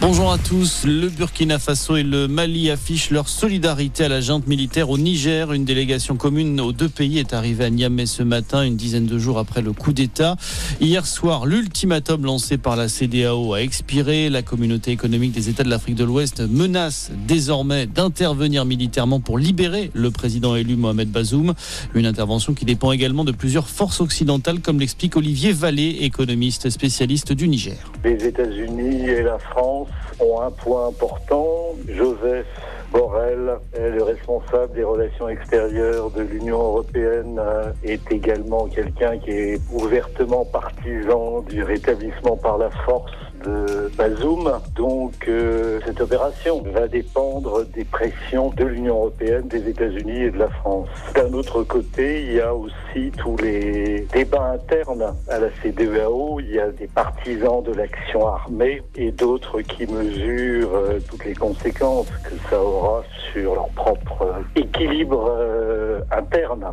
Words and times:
Bonjour 0.00 0.30
à 0.30 0.38
tous. 0.38 0.84
Le 0.86 1.08
Burkina 1.08 1.58
Faso 1.58 1.96
et 1.96 2.04
le 2.04 2.28
Mali 2.28 2.70
affichent 2.70 3.10
leur 3.10 3.28
solidarité 3.28 4.04
à 4.04 4.08
la 4.08 4.20
junte 4.20 4.46
militaire 4.46 4.90
au 4.90 4.96
Niger. 4.96 5.52
Une 5.52 5.64
délégation 5.64 6.14
commune 6.16 6.60
aux 6.60 6.70
deux 6.72 6.88
pays 6.88 7.18
est 7.18 7.32
arrivée 7.34 7.64
à 7.64 7.70
Niamey 7.70 8.06
ce 8.06 8.22
matin, 8.22 8.62
une 8.62 8.76
dizaine 8.76 9.06
de 9.06 9.18
jours 9.18 9.40
après 9.40 9.60
le 9.60 9.72
coup 9.72 9.92
d'État. 9.92 10.36
Hier 10.80 11.04
soir, 11.04 11.46
l'ultimatum 11.46 12.24
lancé 12.24 12.58
par 12.58 12.76
la 12.76 12.88
CDAO 12.88 13.54
a 13.54 13.60
expiré. 13.60 14.30
La 14.30 14.42
communauté 14.42 14.92
économique 14.92 15.32
des 15.32 15.48
États 15.48 15.64
de 15.64 15.68
l'Afrique 15.68 15.96
de 15.96 16.04
l'Ouest 16.04 16.42
menace 16.48 17.10
désormais 17.26 17.86
d'intervenir 17.86 18.64
militairement 18.64 19.18
pour 19.18 19.36
libérer 19.36 19.90
le 19.94 20.12
président 20.12 20.54
élu 20.54 20.76
Mohamed 20.76 21.10
Bazoum. 21.10 21.54
Une 21.96 22.06
intervention 22.06 22.54
qui 22.54 22.64
dépend 22.64 22.92
également 22.92 23.24
de 23.24 23.32
plusieurs 23.32 23.68
forces 23.68 24.00
occidentales, 24.00 24.60
comme 24.60 24.78
l'explique 24.78 25.16
Olivier 25.16 25.50
Vallée, 25.52 25.98
économiste 26.02 26.70
spécialiste 26.70 27.32
du 27.32 27.48
Niger. 27.48 27.90
Les 28.04 28.24
États-Unis 28.24 29.08
et 29.08 29.22
la 29.22 29.38
France 29.40 29.87
ont 30.20 30.40
un 30.40 30.50
point 30.50 30.88
important. 30.88 31.74
Joseph 31.88 32.46
Borrell, 32.90 33.58
le 33.78 34.02
responsable 34.02 34.72
des 34.74 34.84
relations 34.84 35.28
extérieures 35.28 36.10
de 36.10 36.22
l'Union 36.22 36.58
européenne, 36.58 37.38
euh, 37.38 37.72
est 37.82 38.10
également 38.10 38.66
quelqu'un 38.66 39.18
qui 39.18 39.30
est 39.30 39.60
ouvertement 39.72 40.44
partisan 40.44 41.42
du 41.42 41.62
rétablissement 41.62 42.36
par 42.36 42.58
la 42.58 42.70
force 42.70 43.12
de 43.44 43.90
Bazoum. 43.96 44.60
Donc 44.74 45.26
euh, 45.28 45.80
cette 45.84 46.00
opération 46.00 46.62
va 46.72 46.88
dépendre 46.88 47.64
des 47.66 47.84
pressions 47.84 48.50
de 48.50 48.64
l'Union 48.64 48.96
européenne, 48.96 49.48
des 49.48 49.68
États-Unis 49.68 50.22
et 50.22 50.30
de 50.30 50.38
la 50.38 50.48
France. 50.48 50.88
D'un 51.14 51.32
autre 51.32 51.62
côté, 51.62 52.22
il 52.22 52.34
y 52.34 52.40
a 52.40 52.54
aussi 52.54 53.10
tous 53.16 53.36
les 53.36 54.06
débats 54.12 54.52
internes 54.52 55.14
à 55.28 55.38
la 55.38 55.48
CDEAO. 55.62 56.40
Il 56.40 56.50
y 56.50 56.60
a 56.60 56.70
des 56.70 56.86
partisans 56.86 57.62
de 57.62 57.72
l'action 57.72 58.26
armée 58.26 58.82
et 58.94 59.10
d'autres 59.10 59.60
qui 59.60 59.86
mesurent 59.86 60.74
euh, 60.74 60.98
toutes 61.08 61.24
les 61.24 61.34
conséquences 61.34 62.08
que 62.24 62.34
ça 62.50 62.62
aura 62.62 63.02
sur 63.32 63.54
leur 63.54 63.68
propre 63.70 64.42
équilibre 64.56 65.26
euh, 65.30 65.57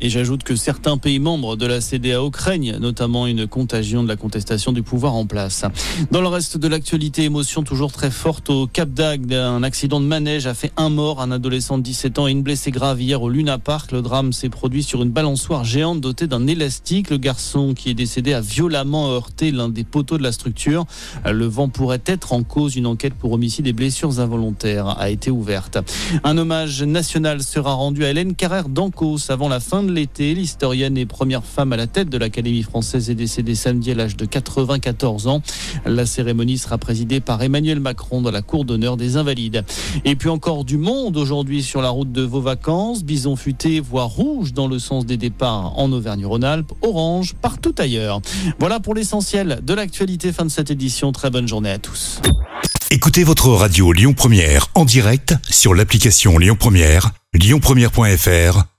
Et 0.00 0.08
j'ajoute 0.08 0.42
que 0.42 0.56
certains 0.56 0.96
pays 0.96 1.18
membres 1.18 1.56
de 1.56 1.66
la 1.66 1.80
CDAO 1.80 2.30
craignent 2.30 2.76
notamment 2.78 3.26
une 3.26 3.46
contagion 3.46 4.02
de 4.02 4.08
la 4.08 4.16
contestation 4.16 4.72
du 4.72 4.82
pouvoir 4.82 5.14
en 5.14 5.26
place. 5.26 5.64
Dans 6.10 6.20
le 6.20 6.28
reste 6.28 6.56
de 6.56 6.68
l'actualité, 6.68 7.24
émotion 7.24 7.62
toujours 7.62 7.92
très 7.92 8.10
forte 8.10 8.50
au 8.50 8.66
Cap 8.66 8.90
d'Agde. 8.90 9.32
Un 9.32 9.62
accident 9.62 10.00
de 10.00 10.06
manège 10.06 10.46
a 10.46 10.54
fait 10.54 10.72
un 10.76 10.88
mort, 10.88 11.20
un 11.20 11.30
adolescent 11.30 11.78
de 11.78 11.82
17 11.82 12.18
ans 12.18 12.28
et 12.28 12.32
une 12.32 12.42
blessée 12.42 12.70
grave 12.70 13.00
hier 13.00 13.22
au 13.22 13.28
Luna 13.28 13.58
Park. 13.58 13.92
Le 13.92 14.02
drame 14.02 14.32
s'est 14.32 14.48
produit 14.48 14.82
sur 14.82 15.02
une 15.02 15.10
balançoire 15.10 15.64
géante 15.64 16.00
dotée 16.00 16.26
d'un 16.26 16.46
élastique. 16.46 17.10
Le 17.10 17.18
garçon 17.18 17.74
qui 17.74 17.90
est 17.90 17.94
décédé 17.94 18.34
a 18.34 18.40
violemment 18.40 19.10
heurté 19.10 19.50
l'un 19.50 19.68
des 19.68 19.84
poteaux 19.84 20.18
de 20.18 20.22
la 20.22 20.32
structure. 20.32 20.86
Le 21.24 21.46
vent 21.46 21.68
pourrait 21.68 22.02
être 22.06 22.32
en 22.32 22.42
cause. 22.42 22.76
Une 22.76 22.86
enquête 22.86 23.14
pour 23.14 23.32
homicide 23.32 23.66
et 23.66 23.72
blessures 23.72 24.20
involontaires 24.20 24.98
a 24.98 25.10
été 25.10 25.30
ouverte. 25.30 25.78
Un 26.24 26.38
hommage 26.38 26.82
national 26.82 27.42
sera 27.42 27.72
rendu 27.72 28.04
à 28.04 28.10
Hélène 28.10 28.34
Carrère 28.34 28.68
d'Ancos 28.68 29.27
avant 29.30 29.48
la 29.48 29.60
fin 29.60 29.82
de 29.82 29.92
l'été. 29.92 30.34
L'historienne 30.34 30.96
et 30.96 31.06
première 31.06 31.44
femme 31.44 31.72
à 31.72 31.76
la 31.76 31.86
tête 31.86 32.08
de 32.08 32.18
l'Académie 32.18 32.62
française 32.62 33.10
est 33.10 33.14
décédée 33.14 33.54
samedi 33.54 33.90
à 33.90 33.94
l'âge 33.94 34.16
de 34.16 34.24
94 34.24 35.26
ans. 35.26 35.42
La 35.86 36.06
cérémonie 36.06 36.58
sera 36.58 36.78
présidée 36.78 37.20
par 37.20 37.42
Emmanuel 37.42 37.80
Macron 37.80 38.20
dans 38.20 38.30
la 38.30 38.42
cour 38.42 38.64
d'honneur 38.64 38.96
des 38.96 39.16
Invalides. 39.16 39.64
Et 40.04 40.16
puis 40.16 40.28
encore 40.28 40.64
du 40.64 40.78
monde 40.78 41.16
aujourd'hui 41.16 41.62
sur 41.62 41.82
la 41.82 41.90
route 41.90 42.12
de 42.12 42.22
vos 42.22 42.40
vacances. 42.40 43.04
Bison 43.04 43.36
futé, 43.36 43.80
voie 43.80 44.04
rouge 44.04 44.52
dans 44.52 44.68
le 44.68 44.78
sens 44.78 45.06
des 45.06 45.16
départs 45.16 45.78
en 45.78 45.92
Auvergne-Rhône-Alpes, 45.92 46.72
orange 46.82 47.34
partout 47.34 47.74
ailleurs. 47.78 48.20
Voilà 48.58 48.80
pour 48.80 48.94
l'essentiel 48.94 49.60
de 49.62 49.74
l'actualité. 49.74 50.32
Fin 50.32 50.44
de 50.44 50.50
cette 50.50 50.70
édition. 50.70 51.12
Très 51.12 51.30
bonne 51.30 51.48
journée 51.48 51.70
à 51.70 51.78
tous. 51.78 52.20
Écoutez 52.90 53.22
votre 53.22 53.48
radio 53.48 53.92
Lyon 53.92 54.14
Première 54.14 54.68
en 54.74 54.86
direct 54.86 55.34
sur 55.50 55.74
l'application 55.74 56.38
Lyon 56.38 56.56
Première, 56.58 57.10
lyonpremière.fr 57.34 58.77